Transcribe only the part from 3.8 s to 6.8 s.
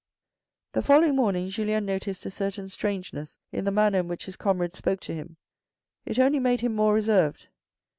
in which his comrades spoke to him. It only made him